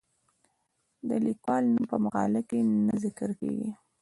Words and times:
د 1.07 1.09
لیکوال 1.25 1.63
نوم 1.73 1.85
په 1.91 1.95
مقاله 2.05 2.41
کې 2.49 2.59
نه 2.87 2.95
ذکر 3.03 3.29
کیږي. 3.39 3.69